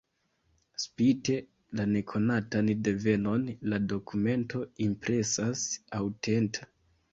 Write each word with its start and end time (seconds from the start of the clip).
Spite 0.83 1.35
la 1.79 1.85
nekonatan 1.89 2.73
devenon 2.89 3.45
la 3.75 3.81
dokumento 3.93 4.65
impresas 4.89 5.69
aŭtenta. 6.03 6.69